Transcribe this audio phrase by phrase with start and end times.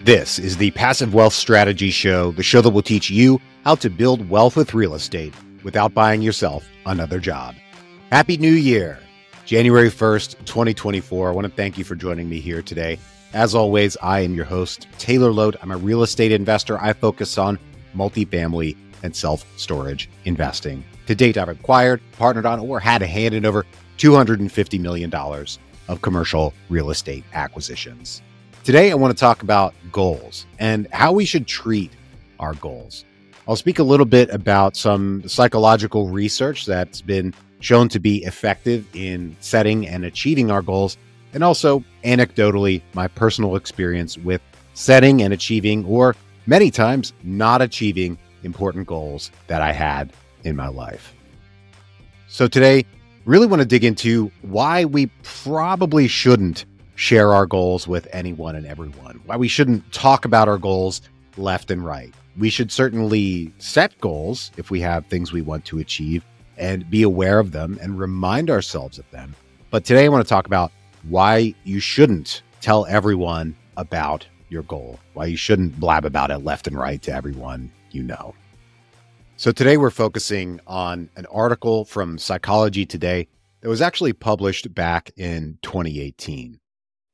[0.00, 3.88] This is the Passive Wealth Strategy Show, the show that will teach you how to
[3.88, 5.32] build wealth with real estate
[5.62, 7.54] without buying yourself another job.
[8.10, 8.98] Happy New Year,
[9.46, 11.28] January 1st, 2024.
[11.28, 12.98] I want to thank you for joining me here today.
[13.32, 15.54] As always, I am your host, Taylor Loht.
[15.62, 16.78] I'm a real estate investor.
[16.82, 17.58] I focus on
[17.96, 20.84] multifamily and self storage investing.
[21.06, 23.64] To date, I've acquired, partnered on, or had a hand in over
[23.98, 28.22] $250 million of commercial real estate acquisitions.
[28.64, 31.92] Today, I want to talk about goals and how we should treat
[32.40, 33.04] our goals.
[33.46, 38.86] I'll speak a little bit about some psychological research that's been shown to be effective
[38.94, 40.96] in setting and achieving our goals,
[41.34, 44.40] and also anecdotally, my personal experience with
[44.72, 50.10] setting and achieving, or many times not achieving important goals that I had
[50.44, 51.14] in my life.
[52.28, 52.86] So, today,
[53.26, 56.64] really want to dig into why we probably shouldn't
[56.96, 61.02] share our goals with anyone and everyone, why we shouldn't talk about our goals
[61.36, 62.12] left and right.
[62.36, 66.24] We should certainly set goals if we have things we want to achieve
[66.56, 69.34] and be aware of them and remind ourselves of them.
[69.70, 70.72] But today I want to talk about
[71.08, 76.66] why you shouldn't tell everyone about your goal, why you shouldn't blab about it left
[76.66, 78.34] and right to everyone you know.
[79.36, 83.26] So today we're focusing on an article from Psychology Today
[83.60, 86.60] that was actually published back in 2018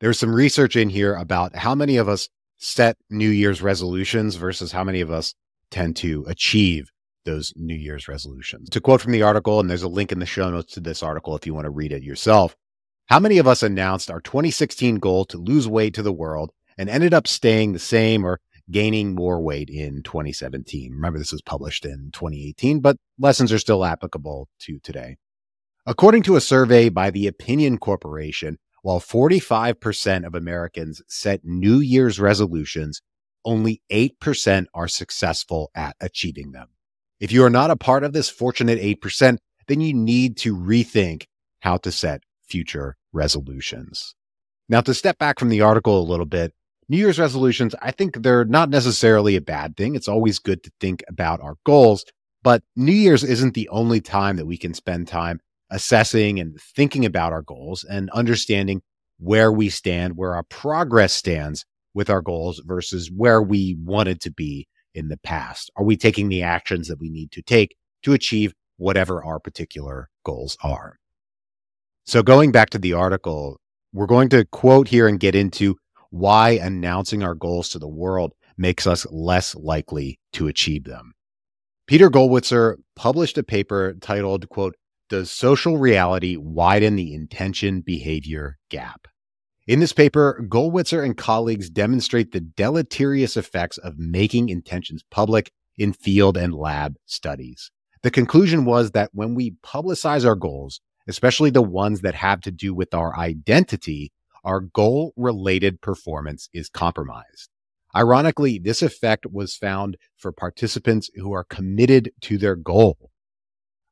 [0.00, 4.72] there's some research in here about how many of us set New Year's resolutions versus
[4.72, 5.34] how many of us
[5.70, 6.90] tend to achieve
[7.24, 8.70] those New Year's resolutions.
[8.70, 11.02] To quote from the article, and there's a link in the show notes to this
[11.02, 12.56] article if you want to read it yourself.
[13.06, 16.88] How many of us announced our 2016 goal to lose weight to the world and
[16.88, 18.40] ended up staying the same or
[18.70, 20.92] gaining more weight in 2017?
[20.92, 25.16] Remember, this was published in 2018, but lessons are still applicable to today.
[25.86, 32.18] According to a survey by the Opinion Corporation, while 45% of Americans set New Year's
[32.20, 33.02] resolutions,
[33.44, 36.68] only 8% are successful at achieving them.
[37.20, 39.38] If you are not a part of this fortunate 8%,
[39.68, 41.24] then you need to rethink
[41.60, 44.14] how to set future resolutions.
[44.68, 46.52] Now, to step back from the article a little bit,
[46.88, 49.94] New Year's resolutions, I think they're not necessarily a bad thing.
[49.94, 52.04] It's always good to think about our goals,
[52.42, 55.40] but New Year's isn't the only time that we can spend time
[55.70, 58.82] assessing and thinking about our goals and understanding
[59.18, 61.64] where we stand, where our progress stands
[61.94, 65.70] with our goals versus where we wanted to be in the past.
[65.76, 70.08] Are we taking the actions that we need to take to achieve whatever our particular
[70.24, 70.96] goals are?
[72.04, 73.60] So, going back to the article,
[73.92, 75.76] we're going to quote here and get into
[76.10, 81.12] why announcing our goals to the world makes us less likely to achieve them.
[81.86, 84.76] Peter Gollwitzer published a paper titled, quote,
[85.10, 89.08] does social reality widen the intention behavior gap?
[89.66, 95.92] In this paper, Gollwitzer and colleagues demonstrate the deleterious effects of making intentions public in
[95.92, 97.70] field and lab studies.
[98.02, 102.50] The conclusion was that when we publicize our goals, especially the ones that have to
[102.50, 104.12] do with our identity,
[104.44, 107.50] our goal related performance is compromised.
[107.94, 113.09] Ironically, this effect was found for participants who are committed to their goal.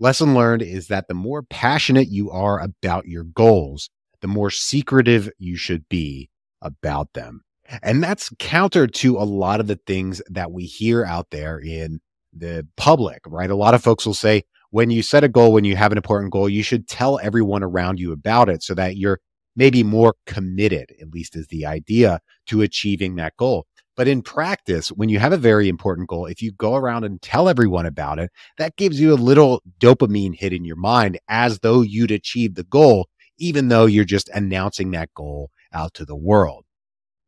[0.00, 3.90] Lesson learned is that the more passionate you are about your goals,
[4.20, 6.28] the more secretive you should be
[6.62, 7.42] about them.
[7.82, 12.00] And that's counter to a lot of the things that we hear out there in
[12.32, 13.50] the public, right?
[13.50, 15.98] A lot of folks will say, when you set a goal, when you have an
[15.98, 19.20] important goal, you should tell everyone around you about it so that you're
[19.54, 23.66] maybe more committed, at least is the idea, to achieving that goal.
[23.96, 27.22] But in practice, when you have a very important goal, if you go around and
[27.22, 31.60] tell everyone about it, that gives you a little dopamine hit in your mind as
[31.60, 36.16] though you'd achieved the goal, even though you're just announcing that goal out to the
[36.16, 36.64] world.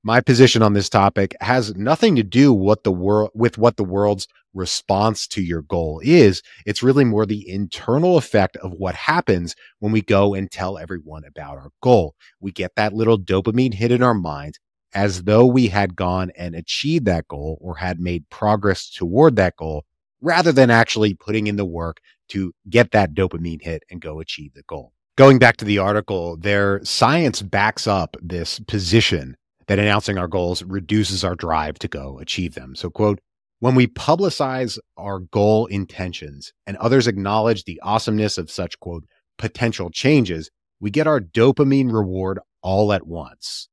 [0.02, 2.92] My position on this topic has nothing to do what the
[3.34, 6.42] with what the world's response to your goal is.
[6.64, 11.24] It's really more the internal effect of what happens when we go and tell everyone
[11.24, 12.14] about our goal.
[12.38, 14.60] We get that little dopamine hit in our minds
[14.96, 19.54] as though we had gone and achieved that goal or had made progress toward that
[19.56, 19.84] goal
[20.22, 21.98] rather than actually putting in the work
[22.30, 24.94] to get that dopamine hit and go achieve the goal.
[25.18, 30.62] Going back to the article, their science backs up this position that announcing our goals
[30.62, 32.74] reduces our drive to go achieve them.
[32.74, 33.20] So, quote,
[33.60, 39.04] when we publicize our goal intentions and others acknowledge the awesomeness of such, quote,
[39.36, 40.50] potential changes,
[40.80, 43.68] we get our dopamine reward all at once.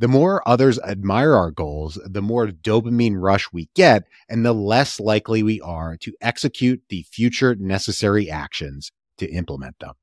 [0.00, 5.00] The more others admire our goals, the more dopamine rush we get, and the less
[5.00, 9.94] likely we are to execute the future necessary actions to implement them.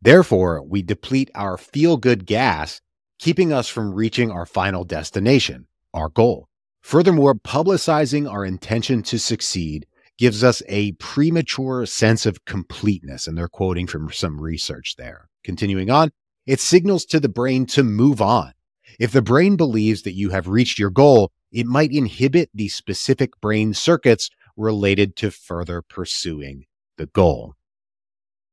[0.00, 2.80] Therefore, we deplete our feel good gas,
[3.20, 6.48] keeping us from reaching our final destination, our goal.
[6.80, 9.86] Furthermore, publicizing our intention to succeed
[10.18, 13.28] gives us a premature sense of completeness.
[13.28, 15.28] And they're quoting from some research there.
[15.44, 16.10] Continuing on,
[16.46, 18.52] it signals to the brain to move on.
[18.98, 23.40] If the brain believes that you have reached your goal, it might inhibit the specific
[23.40, 26.64] brain circuits related to further pursuing
[26.98, 27.54] the goal.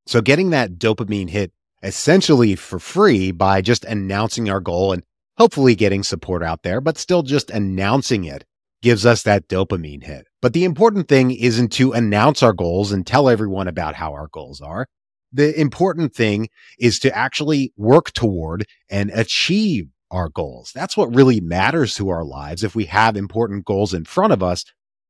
[0.06, 1.52] So, getting that dopamine hit
[1.82, 5.02] essentially for free by just announcing our goal and
[5.38, 8.44] hopefully getting support out there, but still just announcing it
[8.82, 10.26] gives us that dopamine hit.
[10.40, 14.28] But the important thing isn't to announce our goals and tell everyone about how our
[14.32, 14.86] goals are.
[15.32, 16.48] The important thing
[16.78, 20.72] is to actually work toward and achieve our goals.
[20.74, 22.64] That's what really matters to our lives.
[22.64, 24.64] If we have important goals in front of us,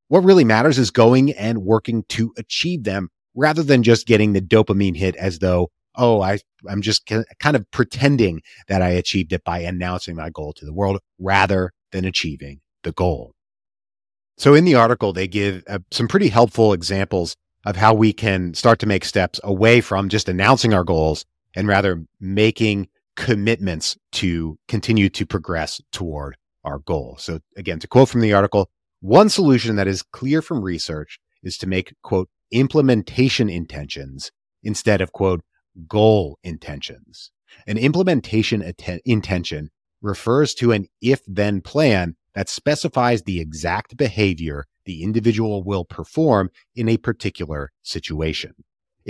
[0.08, 4.40] what really matters is going and working to achieve them rather than just getting the
[4.40, 6.38] dopamine hit as though, oh, I,
[6.68, 10.72] I'm just kind of pretending that I achieved it by announcing my goal to the
[10.72, 13.34] world rather than achieving the goal.
[14.36, 17.36] So in the article, they give uh, some pretty helpful examples
[17.66, 21.68] of how we can start to make steps away from just announcing our goals and
[21.68, 27.16] rather making commitments to continue to progress toward our goal.
[27.18, 28.70] So again, to quote from the article,
[29.00, 34.30] one solution that is clear from research is to make quote implementation intentions
[34.62, 35.42] instead of quote
[35.88, 37.30] goal intentions.
[37.66, 39.70] An implementation atten- intention
[40.02, 46.50] refers to an if then plan that specifies the exact behavior the individual will perform
[46.74, 48.54] in a particular situation.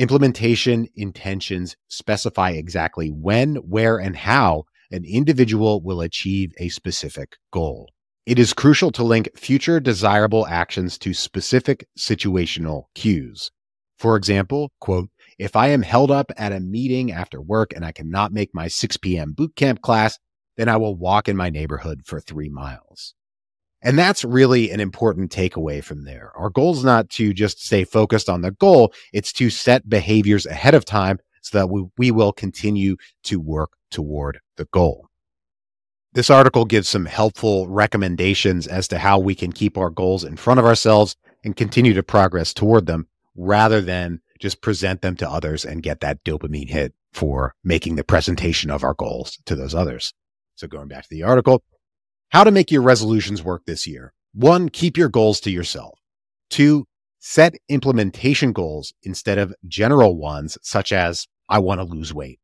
[0.01, 7.87] Implementation intentions specify exactly when, where, and how an individual will achieve a specific goal.
[8.25, 13.51] It is crucial to link future desirable actions to specific situational cues.
[13.99, 17.93] For example, quote, if I am held up at a meeting after work and I
[17.93, 19.35] cannot make my 6 p.m.
[19.35, 20.19] boot camp class,
[20.57, 23.15] then I will walk in my neighborhood for three miles.
[23.83, 26.33] And that's really an important takeaway from there.
[26.37, 30.47] Our goal is not to just stay focused on the goal, it's to set behaviors
[30.47, 35.07] ahead of time so that we, we will continue to work toward the goal.
[36.13, 40.37] This article gives some helpful recommendations as to how we can keep our goals in
[40.37, 43.07] front of ourselves and continue to progress toward them
[43.37, 48.05] rather than just present them to others and get that dopamine hit for making the
[48.05, 50.13] presentation of our goals to those others.
[50.57, 51.63] So going back to the article,
[52.31, 54.13] how to make your resolutions work this year.
[54.33, 55.99] One, keep your goals to yourself.
[56.49, 56.87] Two,
[57.19, 62.39] set implementation goals instead of general ones, such as, I want to lose weight.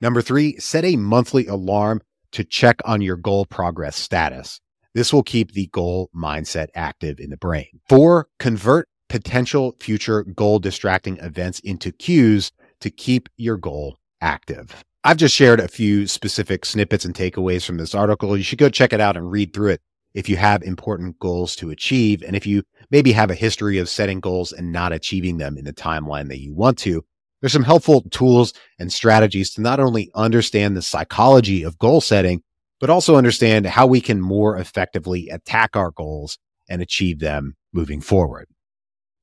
[0.00, 2.02] Number three, set a monthly alarm
[2.32, 4.60] to check on your goal progress status.
[4.94, 7.80] This will keep the goal mindset active in the brain.
[7.88, 14.84] Four, convert potential future goal distracting events into cues to keep your goal active.
[15.08, 18.36] I've just shared a few specific snippets and takeaways from this article.
[18.36, 19.80] You should go check it out and read through it
[20.12, 22.22] if you have important goals to achieve.
[22.22, 25.64] And if you maybe have a history of setting goals and not achieving them in
[25.64, 27.06] the timeline that you want to,
[27.40, 32.42] there's some helpful tools and strategies to not only understand the psychology of goal setting,
[32.78, 36.36] but also understand how we can more effectively attack our goals
[36.68, 38.46] and achieve them moving forward.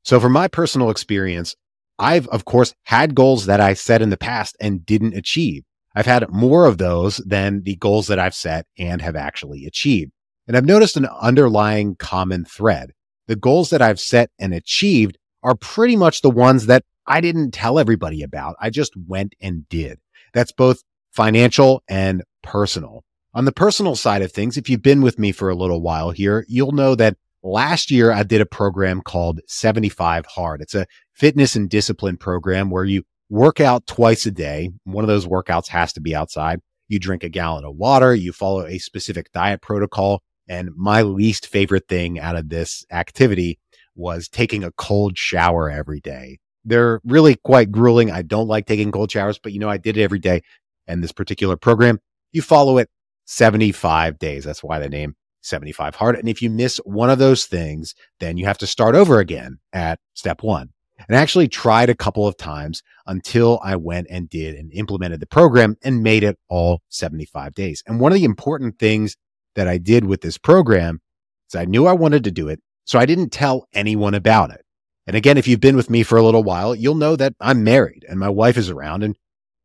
[0.03, 1.55] So from my personal experience,
[1.99, 5.63] I've of course had goals that I set in the past and didn't achieve.
[5.95, 10.11] I've had more of those than the goals that I've set and have actually achieved.
[10.47, 12.91] And I've noticed an underlying common thread.
[13.27, 17.51] The goals that I've set and achieved are pretty much the ones that I didn't
[17.51, 18.55] tell everybody about.
[18.59, 19.99] I just went and did.
[20.33, 23.03] That's both financial and personal.
[23.33, 26.11] On the personal side of things, if you've been with me for a little while
[26.11, 30.61] here, you'll know that last year I did a program called 75 Hard.
[30.61, 34.71] It's a fitness and discipline program where you work out twice a day.
[34.83, 36.59] One of those workouts has to be outside.
[36.87, 40.21] You drink a gallon of water, you follow a specific diet protocol.
[40.47, 43.59] And my least favorite thing out of this activity
[43.95, 46.37] was taking a cold shower every day.
[46.63, 48.11] They're really quite grueling.
[48.11, 50.41] I don't like taking cold showers, but you know, I did it every day.
[50.87, 51.99] And this particular program,
[52.31, 52.89] you follow it
[53.25, 54.43] 75 days.
[54.43, 56.15] That's why the name 75 hard.
[56.15, 59.57] And if you miss one of those things, then you have to start over again
[59.73, 60.69] at step one
[61.07, 65.19] and I actually tried a couple of times until I went and did and implemented
[65.19, 67.83] the program and made it all 75 days.
[67.85, 69.15] And one of the important things
[69.55, 71.01] that I did with this program
[71.49, 72.61] is I knew I wanted to do it.
[72.85, 74.63] So I didn't tell anyone about it.
[75.07, 77.63] And again, if you've been with me for a little while, you'll know that I'm
[77.63, 79.03] married and my wife is around.
[79.03, 79.15] And,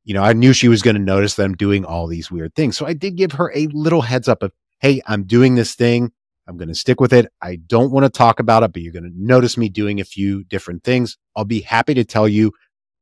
[0.05, 2.55] you know, I knew she was going to notice that I'm doing all these weird
[2.55, 2.77] things.
[2.77, 6.13] So I did give her a little heads up of, Hey, I'm doing this thing.
[6.51, 7.33] I'm going to stick with it.
[7.41, 10.05] I don't want to talk about it, but you're going to notice me doing a
[10.05, 11.17] few different things.
[11.37, 12.53] I'll be happy to tell you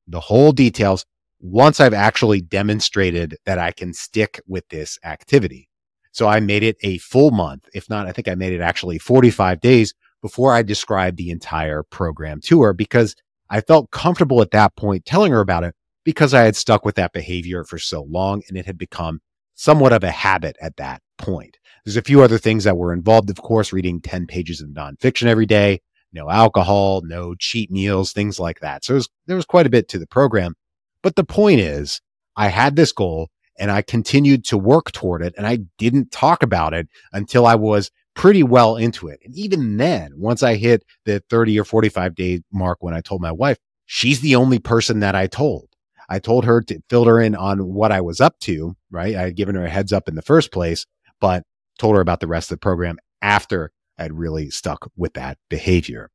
[0.07, 1.07] the whole details
[1.41, 5.67] once I've actually demonstrated that I can stick with this activity.
[6.13, 7.69] So I made it a full month.
[7.73, 11.83] If not, I think I made it actually 45 days before I described the entire
[11.85, 13.17] program to her because
[13.49, 15.75] I felt comfortable at that point telling her about it
[16.05, 19.21] because I had stuck with that behavior for so long and it had become
[19.55, 21.57] somewhat of a habit at that point.
[21.85, 25.27] There's a few other things that were involved, of course, reading 10 pages of nonfiction
[25.27, 25.81] every day,
[26.13, 28.85] no alcohol, no cheat meals, things like that.
[28.85, 30.55] So was, there was quite a bit to the program.
[31.03, 32.01] But the point is,
[32.37, 35.35] I had this goal and I continued to work toward it.
[35.37, 39.21] And I didn't talk about it until I was pretty well into it.
[39.25, 43.21] And even then, once I hit the 30 or 45 day mark when I told
[43.21, 45.69] my wife, she's the only person that I told.
[46.09, 49.15] I told her to fill her in on what I was up to, right?
[49.15, 50.87] I had given her a heads up in the first place,
[51.21, 51.45] but
[51.79, 56.11] told her about the rest of the program after I'd really stuck with that behavior.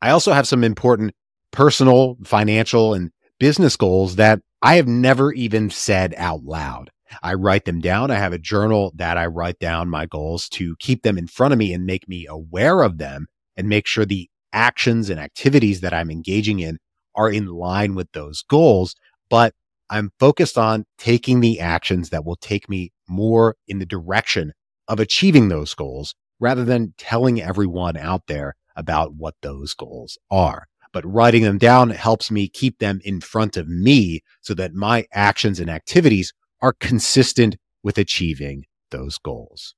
[0.00, 1.12] I also have some important
[1.50, 6.90] personal, financial, and business goals that I have never even said out loud.
[7.22, 8.10] I write them down.
[8.10, 11.52] I have a journal that I write down my goals to keep them in front
[11.52, 13.26] of me and make me aware of them
[13.56, 16.78] and make sure the actions and activities that I'm engaging in
[17.16, 18.94] are in line with those goals.
[19.28, 19.54] But
[19.90, 24.52] I'm focused on taking the actions that will take me more in the direction
[24.88, 30.68] of achieving those goals rather than telling everyone out there about what those goals are
[30.92, 35.06] but writing them down helps me keep them in front of me so that my
[35.12, 39.74] actions and activities are consistent with achieving those goals.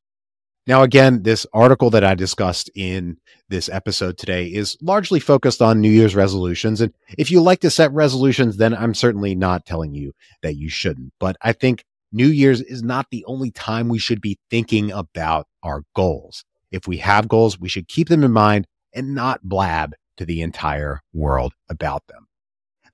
[0.67, 3.17] Now, again, this article that I discussed in
[3.49, 6.81] this episode today is largely focused on New Year's resolutions.
[6.81, 10.69] And if you like to set resolutions, then I'm certainly not telling you that you
[10.69, 11.15] shouldn't.
[11.19, 15.49] But I think New Year's is not the only time we should be thinking about
[15.65, 16.45] our goals.
[16.71, 20.43] If we have goals, we should keep them in mind and not blab to the
[20.43, 22.29] entire world about them.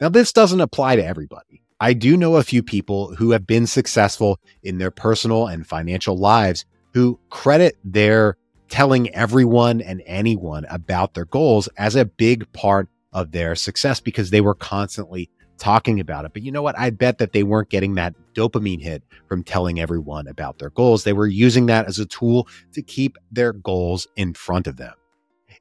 [0.00, 1.64] Now, this doesn't apply to everybody.
[1.80, 6.16] I do know a few people who have been successful in their personal and financial
[6.16, 6.64] lives
[6.94, 8.36] who credit their
[8.68, 14.30] telling everyone and anyone about their goals as a big part of their success because
[14.30, 16.32] they were constantly talking about it.
[16.32, 16.78] But you know what?
[16.78, 21.04] I bet that they weren't getting that dopamine hit from telling everyone about their goals.
[21.04, 24.94] They were using that as a tool to keep their goals in front of them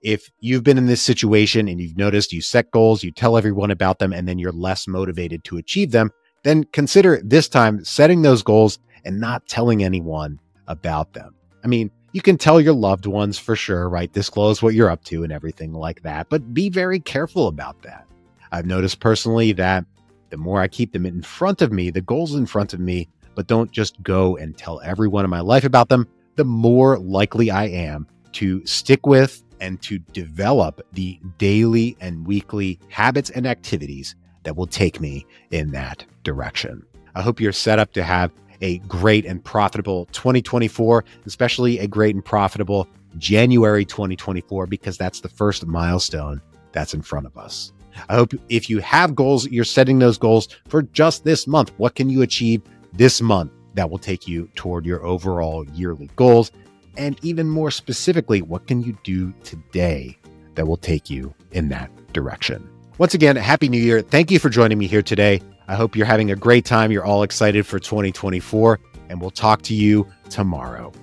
[0.02, 3.72] if you've been in this situation and you've noticed you set goals, you tell everyone
[3.72, 6.12] about them, and then you're less motivated to achieve them,
[6.44, 11.34] then consider this time setting those goals and not telling anyone about them.
[11.64, 14.12] I mean, you can tell your loved ones for sure, right?
[14.12, 18.08] Disclose what you're up to and everything like that, but be very careful about that.
[18.52, 19.86] I've noticed personally that
[20.30, 23.08] the more I keep them in front of me, the goals in front of me,
[23.36, 27.52] but don't just go and tell everyone in my life about them, the more likely
[27.52, 34.16] I am to stick with and to develop the daily and weekly habits and activities
[34.44, 36.84] that will take me in that direction.
[37.16, 42.16] I hope you're set up to have a great and profitable 2024, especially a great
[42.16, 42.88] and profitable
[43.18, 47.72] January 2024, because that's the first milestone that's in front of us.
[48.10, 51.72] I hope if you have goals, you're setting those goals for just this month.
[51.78, 52.62] What can you achieve
[52.94, 56.52] this month that will take you toward your overall yearly goals?
[56.96, 60.18] And even more specifically, what can you do today
[60.56, 62.68] that will take you in that direction?
[62.98, 64.02] Once again, Happy New Year.
[64.02, 65.42] Thank you for joining me here today.
[65.68, 66.92] I hope you're having a great time.
[66.92, 70.94] You're all excited for 2024, and we'll talk to you tomorrow.